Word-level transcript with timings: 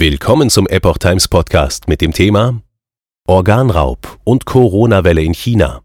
Willkommen 0.00 0.48
zum 0.48 0.68
Epoch 0.68 0.98
Times 0.98 1.26
Podcast 1.26 1.88
mit 1.88 2.00
dem 2.00 2.12
Thema 2.12 2.62
Organraub 3.26 4.20
und 4.22 4.44
Corona-Welle 4.44 5.22
in 5.22 5.34
China. 5.34 5.82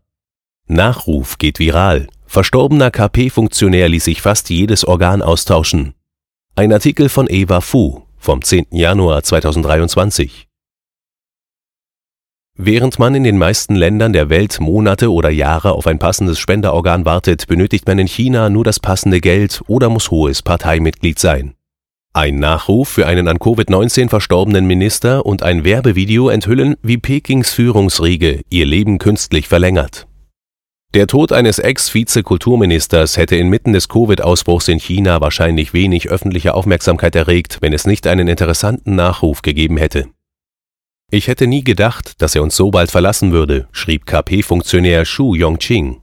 Nachruf 0.68 1.39
geht 1.39 1.58
viral. 1.58 2.05
Verstorbener 2.28 2.91
KP-Funktionär 2.91 3.89
ließ 3.89 4.04
sich 4.04 4.21
fast 4.21 4.52
jedes 4.52 4.86
Organ 4.86 5.23
austauschen. 5.23 5.96
Ein 6.56 6.72
Artikel 6.72 7.10
von 7.10 7.26
Eva 7.28 7.60
Fu 7.60 8.04
vom 8.20 8.44
10. 8.44 8.68
Januar 8.70 9.24
2023. 9.24 10.48
Während 12.56 13.00
man 13.00 13.16
in 13.16 13.24
den 13.24 13.40
meisten 13.40 13.74
Ländern 13.74 14.14
der 14.14 14.30
Welt 14.30 14.60
Monate 14.60 15.12
oder 15.12 15.32
Jahre 15.32 15.72
auf 15.72 15.88
ein 15.88 15.98
passendes 15.98 16.38
Spenderorgan 16.38 17.05
wartet, 17.05 17.48
benötigt 17.48 17.88
man 17.88 17.98
in 17.98 18.08
China 18.08 18.52
nur 18.52 18.64
das 18.64 18.80
passende 18.80 19.22
Geld 19.22 19.64
oder 19.66 19.90
muss 19.90 20.12
hohes 20.12 20.44
Parteimitglied 20.44 21.18
sein. 21.18 21.55
Ein 22.16 22.36
Nachruf 22.36 22.90
für 22.90 23.08
einen 23.08 23.27
an 23.27 23.40
Covid-19 23.40 24.08
verstorbenen 24.08 24.67
Minister 24.67 25.26
und 25.26 25.41
ein 25.41 25.63
Werbevideo 25.63 26.30
enthüllen, 26.30 26.76
wie 26.84 26.99
Pekings 26.99 27.52
Führungsriege 27.52 28.41
ihr 28.52 28.67
Leben 28.67 28.99
künstlich 28.99 29.48
verlängert. 29.48 30.05
Der 30.94 31.07
Tod 31.07 31.31
eines 31.31 31.57
Ex-Vize-Kulturministers 31.57 33.18
hätte 33.18 33.35
inmitten 33.35 33.73
des 33.73 33.90
Covid-Ausbruchs 33.90 34.68
in 34.68 34.80
China 34.80 35.21
wahrscheinlich 35.21 35.73
wenig 35.73 36.09
öffentliche 36.09 36.54
Aufmerksamkeit 36.54 37.16
erregt, 37.16 37.57
wenn 37.62 37.73
es 37.73 37.88
nicht 37.88 38.05
einen 38.05 38.27
interessanten 38.27 38.93
Nachruf 38.93 39.41
gegeben 39.41 39.77
hätte. 39.77 40.05
Ich 41.09 41.27
hätte 41.27 41.48
nie 41.48 41.63
gedacht, 41.63 42.21
dass 42.21 42.35
er 42.35 42.43
uns 42.43 42.55
so 42.55 42.70
bald 42.70 42.91
verlassen 42.91 43.32
würde, 43.32 43.68
schrieb 43.71 44.05
KP-Funktionär 44.05 45.05
Xu 45.05 45.34
Yongqing. 45.34 46.02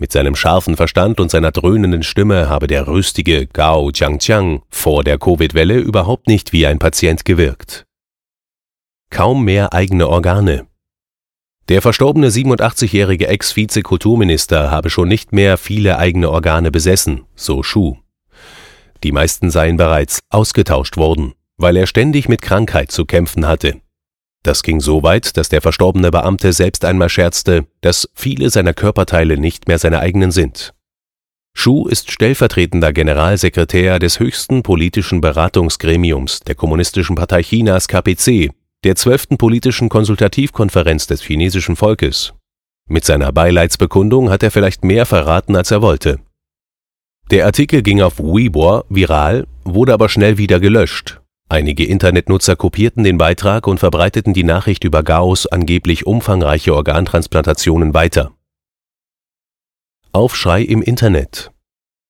Mit 0.00 0.12
seinem 0.12 0.34
scharfen 0.34 0.78
Verstand 0.78 1.20
und 1.20 1.30
seiner 1.30 1.52
dröhnenden 1.52 2.02
Stimme 2.02 2.48
habe 2.48 2.66
der 2.66 2.86
rüstige 2.86 3.46
Gao 3.46 3.90
Jiangqiang 3.90 4.62
vor 4.70 5.04
der 5.04 5.18
Covid-Welle 5.18 5.76
überhaupt 5.76 6.26
nicht 6.26 6.54
wie 6.54 6.66
ein 6.66 6.78
Patient 6.78 7.26
gewirkt. 7.26 7.84
Kaum 9.10 9.44
mehr 9.44 9.74
eigene 9.74 10.08
Organe. 10.08 10.66
Der 11.68 11.82
verstorbene 11.82 12.30
87-jährige 12.30 13.28
Ex-Vize-Kulturminister 13.28 14.70
habe 14.70 14.88
schon 14.88 15.06
nicht 15.06 15.34
mehr 15.34 15.58
viele 15.58 15.98
eigene 15.98 16.30
Organe 16.30 16.70
besessen, 16.70 17.26
so 17.34 17.62
Shu. 17.62 17.98
Die 19.04 19.12
meisten 19.12 19.50
seien 19.50 19.76
bereits 19.76 20.20
ausgetauscht 20.30 20.96
worden, 20.96 21.34
weil 21.58 21.76
er 21.76 21.86
ständig 21.86 22.26
mit 22.26 22.40
Krankheit 22.40 22.90
zu 22.90 23.04
kämpfen 23.04 23.46
hatte. 23.46 23.82
Das 24.42 24.62
ging 24.62 24.80
so 24.80 25.02
weit, 25.02 25.36
dass 25.36 25.50
der 25.50 25.60
verstorbene 25.60 26.10
Beamte 26.10 26.52
selbst 26.52 26.84
einmal 26.84 27.10
scherzte, 27.10 27.66
dass 27.82 28.08
viele 28.14 28.48
seiner 28.50 28.72
Körperteile 28.72 29.36
nicht 29.36 29.68
mehr 29.68 29.78
seine 29.78 30.00
eigenen 30.00 30.30
sind. 30.30 30.72
Schuh 31.52 31.88
ist 31.88 32.10
stellvertretender 32.10 32.92
Generalsekretär 32.92 33.98
des 33.98 34.18
höchsten 34.18 34.62
politischen 34.62 35.20
Beratungsgremiums 35.20 36.40
der 36.40 36.54
Kommunistischen 36.54 37.16
Partei 37.16 37.42
Chinas 37.42 37.86
KPC, 37.88 38.50
der 38.84 38.96
zwölften 38.96 39.36
politischen 39.36 39.88
Konsultativkonferenz 39.88 41.06
des 41.06 41.22
chinesischen 41.22 41.76
Volkes. 41.76 42.32
Mit 42.88 43.04
seiner 43.04 43.30
Beileidsbekundung 43.32 44.30
hat 44.30 44.42
er 44.42 44.50
vielleicht 44.50 44.84
mehr 44.84 45.04
verraten, 45.04 45.54
als 45.54 45.70
er 45.70 45.82
wollte. 45.82 46.20
Der 47.30 47.46
Artikel 47.46 47.82
ging 47.82 48.00
auf 48.00 48.18
Weibo 48.18 48.84
viral, 48.88 49.46
wurde 49.64 49.92
aber 49.92 50.08
schnell 50.08 50.38
wieder 50.38 50.58
gelöscht, 50.58 51.19
Einige 51.52 51.84
Internetnutzer 51.84 52.54
kopierten 52.54 53.02
den 53.02 53.18
Beitrag 53.18 53.66
und 53.66 53.80
verbreiteten 53.80 54.32
die 54.32 54.44
Nachricht 54.44 54.84
über 54.84 55.02
Gaos 55.02 55.46
angeblich 55.46 56.06
umfangreiche 56.06 56.72
Organtransplantationen 56.72 57.92
weiter. 57.92 58.30
Aufschrei 60.12 60.62
im 60.62 60.80
Internet 60.80 61.50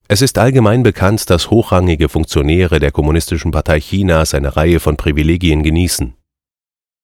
Es 0.08 0.20
ist 0.20 0.36
allgemein 0.36 0.82
bekannt, 0.82 1.30
dass 1.30 1.50
hochrangige 1.50 2.10
Funktionäre 2.10 2.80
der 2.80 2.90
Kommunistischen 2.90 3.50
Partei 3.50 3.80
Chinas 3.80 4.34
eine 4.34 4.56
Reihe 4.56 4.78
von 4.78 4.98
Privilegien 4.98 5.62
genießen. 5.62 6.12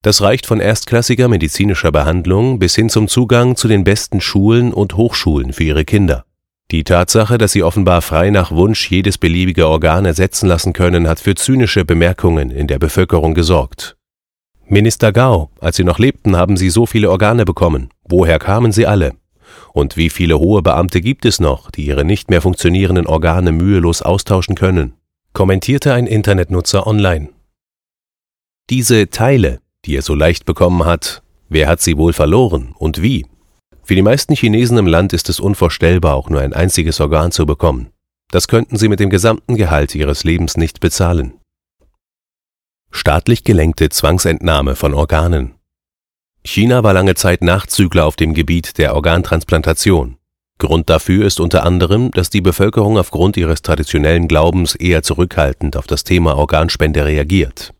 Das 0.03 0.21
reicht 0.21 0.45
von 0.45 0.61
erstklassiger 0.61 1.29
medizinischer 1.29 1.91
Behandlung 1.91 2.59
bis 2.59 2.75
hin 2.75 2.91
zum 2.91 3.09
Zugang 3.09 3.57
zu 3.57 3.67
den 3.67 3.83
besten 3.83 4.21
Schulen 4.21 4.75
und 4.75 4.99
Hochschulen 4.99 5.55
für 5.55 5.65
ihre 5.65 5.87
Kinder. 5.87 6.26
Die 6.73 6.83
Tatsache, 6.83 7.39
dass 7.39 7.53
sie 7.53 7.63
offenbar 7.63 8.03
frei 8.03 8.31
nach 8.31 8.51
Wunsch 8.51 8.91
jedes 8.91 9.19
beliebige 9.19 9.69
Organ 9.69 10.05
ersetzen 10.05 10.49
lassen 10.49 10.73
können, 10.73 11.09
hat 11.09 11.21
für 11.21 11.37
zynische 11.37 11.85
Bemerkungen 11.85 12.51
in 12.51 12.67
der 12.67 12.79
Bevölkerung 12.79 13.35
gesorgt. 13.35 13.97
Minister 14.69 15.13
Gao, 15.13 15.51
als 15.61 15.77
Sie 15.77 15.85
noch 15.85 16.01
lebten, 16.01 16.37
haben 16.37 16.57
Sie 16.57 16.71
so 16.71 16.87
viele 16.87 17.11
Organe 17.11 17.45
bekommen. 17.45 17.91
Woher 18.03 18.41
kamen 18.41 18.73
sie 18.73 18.85
alle? 18.85 19.13
Und 19.73 19.97
wie 19.97 20.11
viele 20.11 20.41
hohe 20.41 20.61
Beamte 20.61 21.01
gibt 21.01 21.25
es 21.25 21.39
noch, 21.39 21.71
die 21.71 21.87
ihre 21.87 22.05
nicht 22.05 22.31
mehr 22.31 22.43
funktionierenden 22.43 23.07
Organe 23.07 23.53
mühelos 23.53 24.03
austauschen 24.03 24.57
können? 24.57 24.95
kommentierte 25.37 25.93
ein 25.93 26.07
Internetnutzer 26.07 26.87
online. 26.87 27.29
Diese 28.71 29.11
Teile, 29.11 29.61
die 29.85 29.95
er 29.95 30.01
so 30.01 30.15
leicht 30.15 30.47
bekommen 30.47 30.87
hat, 30.87 31.23
wer 31.51 31.69
hat 31.69 31.83
sie 31.83 31.99
wohl 31.99 32.15
verloren 32.15 32.75
und 32.79 33.03
wie? 33.03 33.27
Für 33.87 33.95
die 33.95 34.03
meisten 34.03 34.35
Chinesen 34.35 34.79
im 34.79 34.89
Land 34.89 35.13
ist 35.13 35.29
es 35.29 35.39
unvorstellbar, 35.39 36.17
auch 36.17 36.29
nur 36.29 36.41
ein 36.41 36.53
einziges 36.53 37.01
Organ 37.01 37.31
zu 37.31 37.47
bekommen. 37.47 37.93
Das 38.33 38.49
könnten 38.49 38.77
sie 38.77 38.89
mit 38.89 38.99
dem 38.99 39.11
gesamten 39.11 39.55
Gehalt 39.55 39.95
ihres 39.95 40.25
Lebens 40.25 40.57
nicht 40.57 40.81
bezahlen. 40.81 41.35
Staatlich 42.91 43.45
gelenkte 43.45 43.89
Zwangsentnahme 43.89 44.75
von 44.75 44.93
Organen. 44.93 45.55
China 46.45 46.83
war 46.83 46.95
lange 46.95 47.15
Zeit 47.15 47.43
Nachzügler 47.43 48.07
auf 48.07 48.17
dem 48.17 48.35
Gebiet 48.35 48.77
der 48.79 48.93
Organtransplantation. 48.97 50.17
Grund 50.59 50.91
dafür 50.91 51.25
ist 51.25 51.39
unter 51.39 51.63
anderem, 51.63 52.11
dass 52.11 52.29
die 52.29 52.41
Bevölkerung 52.41 52.99
aufgrund 52.99 53.37
ihres 53.37 53.63
traditionellen 53.63 54.27
Glaubens 54.27 54.75
eher 54.75 55.05
zurückhaltend 55.05 55.77
auf 55.77 55.87
das 55.87 56.03
Thema 56.03 56.37
Organspende 56.37 57.05
reagiert. 57.05 57.73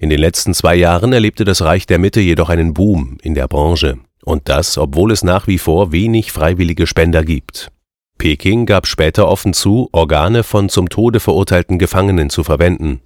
In 0.00 0.08
den 0.08 0.20
letzten 0.20 0.54
zwei 0.54 0.74
Jahren 0.74 1.12
erlebte 1.12 1.44
das 1.44 1.60
Reich 1.60 1.84
der 1.84 1.98
Mitte 1.98 2.20
jedoch 2.20 2.48
einen 2.48 2.72
Boom 2.72 3.18
in 3.20 3.34
der 3.34 3.46
Branche. 3.46 3.98
Und 4.24 4.48
das, 4.48 4.78
obwohl 4.78 5.12
es 5.12 5.22
nach 5.22 5.46
wie 5.46 5.58
vor 5.58 5.92
wenig 5.92 6.32
freiwillige 6.32 6.86
Spender 6.86 7.24
gibt. 7.24 7.70
Peking 8.16 8.64
gab 8.64 8.86
später 8.86 9.28
offen 9.28 9.52
zu, 9.52 9.88
Organe 9.92 10.44
von 10.44 10.68
zum 10.68 10.88
Tode 10.88 11.20
verurteilten 11.20 11.78
Gefangenen 11.78 12.30
zu 12.30 12.42
verwenden. 12.42 13.00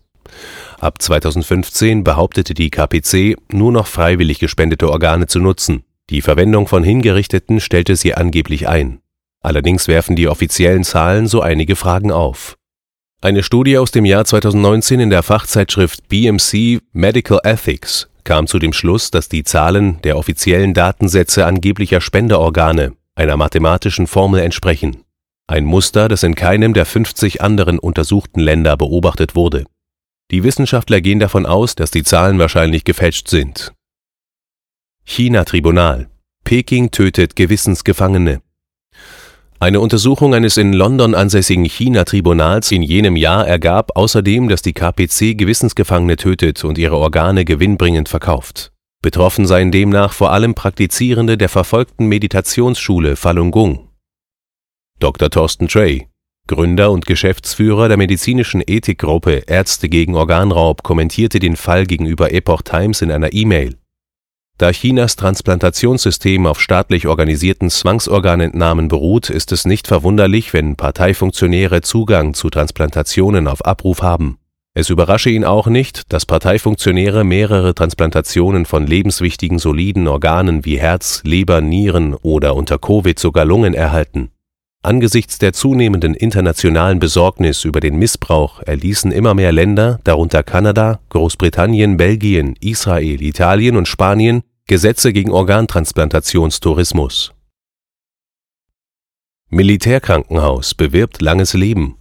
Ab 0.78 1.02
2015 1.02 2.04
behauptete 2.04 2.54
die 2.54 2.70
KPC, 2.70 3.36
nur 3.50 3.72
noch 3.72 3.86
freiwillig 3.86 4.38
gespendete 4.38 4.88
Organe 4.90 5.26
zu 5.26 5.40
nutzen. 5.40 5.82
Die 6.10 6.22
Verwendung 6.22 6.68
von 6.68 6.84
Hingerichteten 6.84 7.60
stellte 7.60 7.96
sie 7.96 8.14
angeblich 8.14 8.68
ein. 8.68 9.00
Allerdings 9.40 9.88
werfen 9.88 10.14
die 10.14 10.28
offiziellen 10.28 10.84
Zahlen 10.84 11.26
so 11.26 11.40
einige 11.40 11.74
Fragen 11.74 12.12
auf. 12.12 12.56
Eine 13.20 13.42
Studie 13.42 13.78
aus 13.78 13.90
dem 13.90 14.04
Jahr 14.04 14.24
2019 14.24 15.00
in 15.00 15.10
der 15.10 15.24
Fachzeitschrift 15.24 16.06
BMC 16.08 16.80
Medical 16.92 17.40
Ethics 17.42 18.08
kam 18.28 18.46
zu 18.46 18.58
dem 18.58 18.74
Schluss, 18.74 19.10
dass 19.10 19.30
die 19.30 19.42
Zahlen 19.42 20.02
der 20.02 20.18
offiziellen 20.18 20.74
Datensätze 20.74 21.46
angeblicher 21.46 22.02
Spenderorgane 22.02 22.92
einer 23.14 23.38
mathematischen 23.38 24.06
Formel 24.06 24.42
entsprechen. 24.42 25.02
Ein 25.46 25.64
Muster, 25.64 26.08
das 26.08 26.24
in 26.24 26.34
keinem 26.34 26.74
der 26.74 26.84
50 26.84 27.40
anderen 27.40 27.78
untersuchten 27.78 28.40
Länder 28.40 28.76
beobachtet 28.76 29.34
wurde. 29.34 29.64
Die 30.30 30.42
Wissenschaftler 30.42 31.00
gehen 31.00 31.20
davon 31.20 31.46
aus, 31.46 31.74
dass 31.74 31.90
die 31.90 32.02
Zahlen 32.02 32.38
wahrscheinlich 32.38 32.84
gefälscht 32.84 33.28
sind. 33.28 33.72
China-Tribunal. 35.04 36.10
Peking 36.44 36.90
tötet 36.90 37.34
Gewissensgefangene. 37.34 38.42
Eine 39.60 39.80
Untersuchung 39.80 40.34
eines 40.34 40.56
in 40.56 40.72
London 40.72 41.16
ansässigen 41.16 41.64
China-Tribunals 41.64 42.70
in 42.70 42.82
jenem 42.82 43.16
Jahr 43.16 43.44
ergab 43.44 43.96
außerdem, 43.96 44.48
dass 44.48 44.62
die 44.62 44.72
KPC 44.72 45.36
Gewissensgefangene 45.36 46.16
tötet 46.16 46.62
und 46.62 46.78
ihre 46.78 46.96
Organe 46.96 47.44
gewinnbringend 47.44 48.08
verkauft. 48.08 48.70
Betroffen 49.02 49.46
seien 49.46 49.72
demnach 49.72 50.12
vor 50.12 50.30
allem 50.30 50.54
Praktizierende 50.54 51.36
der 51.36 51.48
verfolgten 51.48 52.06
Meditationsschule 52.06 53.16
Falun 53.16 53.50
Gong. 53.50 53.88
Dr. 55.00 55.28
Thorsten 55.28 55.66
Trey, 55.66 56.06
Gründer 56.46 56.92
und 56.92 57.06
Geschäftsführer 57.06 57.88
der 57.88 57.96
medizinischen 57.96 58.62
Ethikgruppe 58.64 59.42
Ärzte 59.48 59.88
gegen 59.88 60.14
Organraub, 60.14 60.84
kommentierte 60.84 61.40
den 61.40 61.56
Fall 61.56 61.84
gegenüber 61.84 62.32
Epoch 62.32 62.62
Times 62.62 63.02
in 63.02 63.10
einer 63.10 63.32
E-Mail. 63.32 63.76
Da 64.58 64.72
Chinas 64.72 65.14
Transplantationssystem 65.14 66.44
auf 66.44 66.60
staatlich 66.60 67.06
organisierten 67.06 67.70
Zwangsorganentnahmen 67.70 68.88
beruht, 68.88 69.30
ist 69.30 69.52
es 69.52 69.64
nicht 69.64 69.86
verwunderlich, 69.86 70.52
wenn 70.52 70.74
Parteifunktionäre 70.74 71.80
Zugang 71.80 72.34
zu 72.34 72.50
Transplantationen 72.50 73.46
auf 73.46 73.64
Abruf 73.64 74.02
haben. 74.02 74.38
Es 74.74 74.90
überrasche 74.90 75.30
ihn 75.30 75.44
auch 75.44 75.68
nicht, 75.68 76.12
dass 76.12 76.26
Parteifunktionäre 76.26 77.22
mehrere 77.22 77.72
Transplantationen 77.72 78.66
von 78.66 78.84
lebenswichtigen 78.84 79.60
soliden 79.60 80.08
Organen 80.08 80.64
wie 80.64 80.80
Herz, 80.80 81.22
Leber, 81.24 81.60
Nieren 81.60 82.14
oder 82.14 82.56
unter 82.56 82.80
Covid 82.80 83.16
sogar 83.16 83.44
Lungen 83.44 83.74
erhalten. 83.74 84.32
Angesichts 84.82 85.38
der 85.38 85.52
zunehmenden 85.52 86.14
internationalen 86.14 87.00
Besorgnis 87.00 87.64
über 87.64 87.80
den 87.80 87.96
Missbrauch 87.96 88.62
erließen 88.62 89.10
immer 89.10 89.34
mehr 89.34 89.50
Länder, 89.50 89.98
darunter 90.04 90.44
Kanada, 90.44 91.00
Großbritannien, 91.08 91.96
Belgien, 91.96 92.54
Israel, 92.60 93.20
Italien 93.20 93.76
und 93.76 93.88
Spanien, 93.88 94.44
Gesetze 94.68 95.12
gegen 95.12 95.32
Organtransplantationstourismus. 95.32 97.34
Militärkrankenhaus 99.50 100.74
bewirbt 100.74 101.22
langes 101.22 101.54
Leben. 101.54 101.96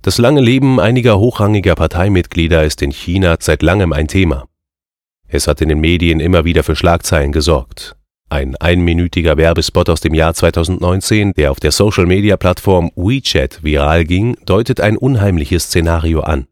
Das 0.00 0.18
lange 0.18 0.40
Leben 0.40 0.80
einiger 0.80 1.18
hochrangiger 1.18 1.74
Parteimitglieder 1.74 2.64
ist 2.64 2.82
in 2.82 2.92
China 2.92 3.36
seit 3.38 3.62
langem 3.62 3.92
ein 3.92 4.08
Thema. 4.08 4.48
Es 5.28 5.46
hat 5.46 5.60
in 5.60 5.68
den 5.68 5.80
Medien 5.80 6.20
immer 6.20 6.44
wieder 6.44 6.62
für 6.62 6.76
Schlagzeilen 6.76 7.32
gesorgt. 7.32 7.96
Ein 8.32 8.56
einminütiger 8.56 9.36
Werbespot 9.36 9.90
aus 9.90 10.00
dem 10.00 10.14
Jahr 10.14 10.32
2019, 10.32 11.34
der 11.34 11.50
auf 11.50 11.60
der 11.60 11.70
Social-Media-Plattform 11.70 12.90
WeChat 12.96 13.62
viral 13.62 14.06
ging, 14.06 14.38
deutet 14.46 14.80
ein 14.80 14.96
unheimliches 14.96 15.64
Szenario 15.64 16.20
an. 16.20 16.46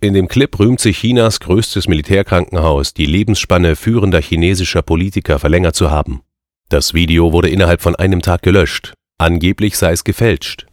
In 0.00 0.14
dem 0.14 0.26
Clip 0.26 0.58
rühmt 0.58 0.80
sich 0.80 0.98
Chinas 0.98 1.38
größtes 1.38 1.86
Militärkrankenhaus, 1.86 2.92
die 2.92 3.06
Lebensspanne 3.06 3.76
führender 3.76 4.20
chinesischer 4.20 4.82
Politiker 4.82 5.38
verlängert 5.38 5.76
zu 5.76 5.92
haben. 5.92 6.22
Das 6.70 6.92
Video 6.92 7.32
wurde 7.32 7.50
innerhalb 7.50 7.80
von 7.80 7.94
einem 7.94 8.20
Tag 8.20 8.42
gelöscht. 8.42 8.94
Angeblich 9.16 9.78
sei 9.78 9.92
es 9.92 10.02
gefälscht. 10.02 10.66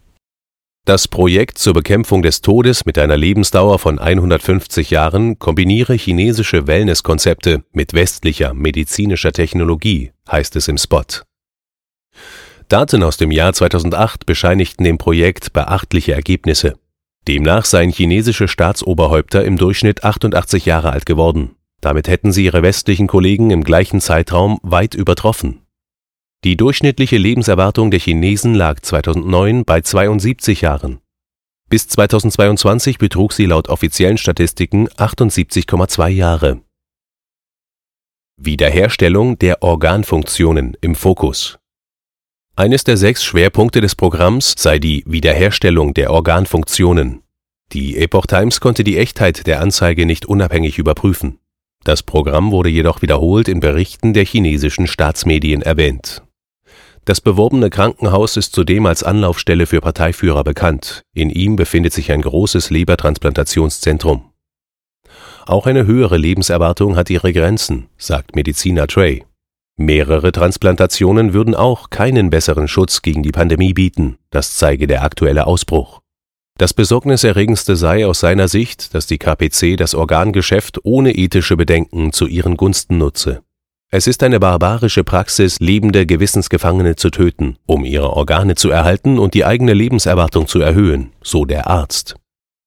Das 0.83 1.07
Projekt 1.07 1.59
zur 1.59 1.75
Bekämpfung 1.75 2.23
des 2.23 2.41
Todes 2.41 2.85
mit 2.85 2.97
einer 2.97 3.15
Lebensdauer 3.15 3.77
von 3.77 3.99
150 3.99 4.89
Jahren 4.89 5.37
kombiniere 5.37 5.93
chinesische 5.93 6.65
Wellnesskonzepte 6.65 7.63
mit 7.71 7.93
westlicher 7.93 8.55
medizinischer 8.55 9.31
Technologie, 9.31 10.11
heißt 10.29 10.55
es 10.55 10.67
im 10.67 10.79
Spot. 10.79 11.03
Daten 12.67 13.03
aus 13.03 13.17
dem 13.17 13.29
Jahr 13.29 13.53
2008 13.53 14.25
bescheinigten 14.25 14.83
dem 14.83 14.97
Projekt 14.97 15.53
beachtliche 15.53 16.13
Ergebnisse. 16.13 16.79
Demnach 17.27 17.65
seien 17.65 17.91
chinesische 17.91 18.47
Staatsoberhäupter 18.47 19.45
im 19.45 19.57
Durchschnitt 19.57 20.03
88 20.03 20.65
Jahre 20.65 20.91
alt 20.91 21.05
geworden. 21.05 21.51
Damit 21.81 22.07
hätten 22.07 22.31
sie 22.31 22.45
ihre 22.45 22.63
westlichen 22.63 23.05
Kollegen 23.05 23.51
im 23.51 23.63
gleichen 23.63 24.01
Zeitraum 24.01 24.57
weit 24.63 24.95
übertroffen. 24.95 25.61
Die 26.43 26.57
durchschnittliche 26.57 27.17
Lebenserwartung 27.17 27.91
der 27.91 27.99
Chinesen 27.99 28.55
lag 28.55 28.79
2009 28.79 29.63
bei 29.63 29.81
72 29.81 30.61
Jahren. 30.61 30.99
Bis 31.69 31.87
2022 31.87 32.97
betrug 32.97 33.31
sie 33.31 33.45
laut 33.45 33.69
offiziellen 33.69 34.17
Statistiken 34.17 34.89
78,2 34.89 36.07
Jahre. 36.07 36.61
Wiederherstellung 38.37 39.37
der 39.37 39.61
Organfunktionen 39.61 40.75
im 40.81 40.95
Fokus. 40.95 41.59
Eines 42.55 42.83
der 42.85 42.97
sechs 42.97 43.23
Schwerpunkte 43.23 43.79
des 43.79 43.95
Programms 43.95 44.55
sei 44.57 44.79
die 44.79 45.03
Wiederherstellung 45.05 45.93
der 45.93 46.09
Organfunktionen. 46.09 47.21
Die 47.71 47.97
Epoch 47.97 48.25
Times 48.25 48.59
konnte 48.59 48.83
die 48.83 48.97
Echtheit 48.97 49.45
der 49.45 49.61
Anzeige 49.61 50.07
nicht 50.07 50.25
unabhängig 50.25 50.79
überprüfen. 50.79 51.37
Das 51.83 52.01
Programm 52.01 52.49
wurde 52.49 52.69
jedoch 52.69 53.03
wiederholt 53.03 53.47
in 53.47 53.59
Berichten 53.59 54.13
der 54.13 54.25
chinesischen 54.25 54.87
Staatsmedien 54.87 55.61
erwähnt 55.61 56.23
das 57.05 57.19
beworbene 57.19 57.69
Krankenhaus 57.69 58.37
ist 58.37 58.53
zudem 58.53 58.85
als 58.85 59.03
Anlaufstelle 59.03 59.65
für 59.65 59.81
Parteiführer 59.81 60.43
bekannt. 60.43 61.03
In 61.13 61.29
ihm 61.29 61.55
befindet 61.55 61.93
sich 61.93 62.11
ein 62.11 62.21
großes 62.21 62.69
Lebertransplantationszentrum. 62.69 64.31
Auch 65.45 65.65
eine 65.65 65.85
höhere 65.85 66.17
Lebenserwartung 66.17 66.95
hat 66.95 67.09
ihre 67.09 67.33
Grenzen, 67.33 67.87
sagt 67.97 68.35
Mediziner 68.35 68.87
Trey. 68.87 69.25
Mehrere 69.77 70.31
Transplantationen 70.31 71.33
würden 71.33 71.55
auch 71.55 71.89
keinen 71.89 72.29
besseren 72.29 72.67
Schutz 72.67 73.01
gegen 73.01 73.23
die 73.23 73.31
Pandemie 73.31 73.73
bieten, 73.73 74.17
das 74.29 74.55
zeige 74.55 74.85
der 74.85 75.01
aktuelle 75.03 75.47
Ausbruch. 75.47 76.01
Das 76.57 76.75
Besorgniserregendste 76.75 77.75
sei 77.75 78.05
aus 78.05 78.19
seiner 78.19 78.47
Sicht, 78.47 78.93
dass 78.93 79.07
die 79.07 79.17
KPC 79.17 79.77
das 79.77 79.95
Organgeschäft 79.95 80.79
ohne 80.83 81.15
ethische 81.15 81.57
Bedenken 81.57 82.13
zu 82.13 82.27
ihren 82.27 82.55
Gunsten 82.57 82.99
nutze. 82.99 83.41
Es 83.93 84.07
ist 84.07 84.23
eine 84.23 84.39
barbarische 84.39 85.03
Praxis, 85.03 85.59
lebende 85.59 86.05
Gewissensgefangene 86.05 86.95
zu 86.95 87.09
töten, 87.09 87.57
um 87.65 87.83
ihre 87.83 88.11
Organe 88.11 88.55
zu 88.55 88.69
erhalten 88.69 89.19
und 89.19 89.33
die 89.33 89.43
eigene 89.43 89.73
Lebenserwartung 89.73 90.47
zu 90.47 90.61
erhöhen, 90.61 91.11
so 91.21 91.43
der 91.43 91.67
Arzt. 91.67 92.15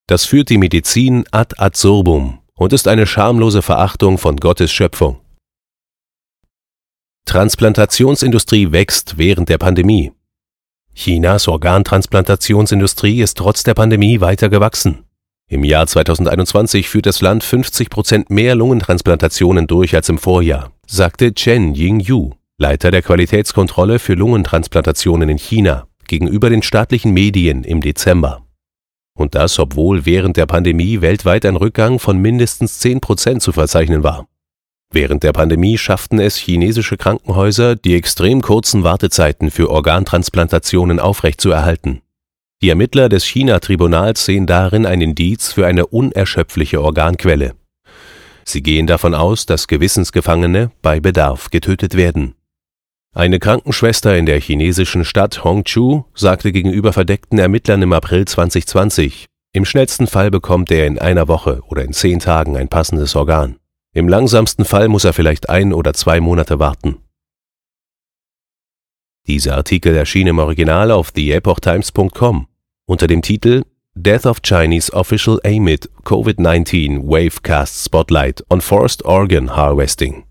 Das 0.06 0.26
führt 0.26 0.50
die 0.50 0.58
Medizin 0.58 1.24
ad 1.30 1.56
absurdum 1.56 2.40
und 2.52 2.74
ist 2.74 2.86
eine 2.86 3.06
schamlose 3.06 3.62
Verachtung 3.62 4.18
von 4.18 4.36
Gottes 4.36 4.70
Schöpfung. 4.70 5.18
Transplantationsindustrie 7.24 8.70
wächst 8.70 9.16
während 9.16 9.48
der 9.48 9.56
Pandemie. 9.56 10.12
Chinas 10.92 11.48
Organtransplantationsindustrie 11.48 13.22
ist 13.22 13.38
trotz 13.38 13.62
der 13.62 13.72
Pandemie 13.72 14.20
weiter 14.20 14.50
gewachsen. 14.50 15.03
Im 15.54 15.62
Jahr 15.62 15.86
2021 15.86 16.88
führt 16.88 17.06
das 17.06 17.20
Land 17.20 17.44
50 17.44 17.88
Prozent 17.88 18.28
mehr 18.28 18.56
Lungentransplantationen 18.56 19.68
durch 19.68 19.94
als 19.94 20.08
im 20.08 20.18
Vorjahr 20.18 20.72
sagte 20.84 21.32
Chen 21.32 21.76
Yingyu, 21.76 22.32
Leiter 22.58 22.90
der 22.90 23.02
Qualitätskontrolle 23.02 24.00
für 24.00 24.14
Lungentransplantationen 24.14 25.28
in 25.28 25.38
China, 25.38 25.86
gegenüber 26.08 26.50
den 26.50 26.62
staatlichen 26.62 27.12
Medien 27.12 27.62
im 27.62 27.82
Dezember. 27.82 28.42
Und 29.16 29.36
das, 29.36 29.60
obwohl 29.60 30.04
während 30.04 30.36
der 30.36 30.46
Pandemie 30.46 31.00
weltweit 31.02 31.46
ein 31.46 31.54
Rückgang 31.54 32.00
von 32.00 32.18
mindestens 32.18 32.80
10 32.80 33.00
Prozent 33.00 33.40
zu 33.40 33.52
verzeichnen 33.52 34.02
war. 34.02 34.26
Während 34.92 35.22
der 35.22 35.32
Pandemie 35.32 35.78
schafften 35.78 36.18
es 36.18 36.34
chinesische 36.34 36.96
Krankenhäuser, 36.96 37.76
die 37.76 37.94
extrem 37.94 38.42
kurzen 38.42 38.82
Wartezeiten 38.82 39.52
für 39.52 39.70
Organtransplantationen 39.70 40.98
aufrechtzuerhalten. 40.98 42.00
Die 42.64 42.70
Ermittler 42.70 43.10
des 43.10 43.26
China-Tribunals 43.26 44.24
sehen 44.24 44.46
darin 44.46 44.86
ein 44.86 45.02
Indiz 45.02 45.52
für 45.52 45.66
eine 45.66 45.86
unerschöpfliche 45.86 46.80
Organquelle. 46.80 47.52
Sie 48.46 48.62
gehen 48.62 48.86
davon 48.86 49.14
aus, 49.14 49.44
dass 49.44 49.68
Gewissensgefangene 49.68 50.70
bei 50.80 50.98
Bedarf 50.98 51.50
getötet 51.50 51.94
werden. 51.94 52.36
Eine 53.14 53.38
Krankenschwester 53.38 54.16
in 54.16 54.24
der 54.24 54.40
chinesischen 54.40 55.04
Stadt 55.04 55.44
Hongchu 55.44 56.04
sagte 56.14 56.52
gegenüber 56.52 56.94
verdeckten 56.94 57.38
Ermittlern 57.38 57.82
im 57.82 57.92
April 57.92 58.24
2020, 58.24 59.26
im 59.52 59.66
schnellsten 59.66 60.06
Fall 60.06 60.30
bekommt 60.30 60.70
er 60.70 60.86
in 60.86 60.98
einer 60.98 61.28
Woche 61.28 61.60
oder 61.66 61.84
in 61.84 61.92
zehn 61.92 62.18
Tagen 62.18 62.56
ein 62.56 62.68
passendes 62.68 63.14
Organ. 63.14 63.58
Im 63.92 64.08
langsamsten 64.08 64.64
Fall 64.64 64.88
muss 64.88 65.04
er 65.04 65.12
vielleicht 65.12 65.50
ein 65.50 65.74
oder 65.74 65.92
zwei 65.92 66.18
Monate 66.18 66.58
warten. 66.60 66.96
Dieser 69.26 69.54
Artikel 69.54 69.94
erschien 69.94 70.28
im 70.28 70.38
Original 70.38 70.90
auf 70.90 71.12
theepochtimes.com 71.12 72.46
unter 72.86 73.06
dem 73.06 73.22
Titel 73.22 73.62
Death 73.96 74.26
of 74.26 74.42
Chinese 74.42 74.90
official 74.92 75.40
amid 75.44 75.88
COVID-19 76.02 77.04
wave 77.04 77.42
casts 77.42 77.82
spotlight 77.84 78.42
on 78.50 78.60
forced 78.60 79.04
organ 79.04 79.48
harvesting. 79.48 80.24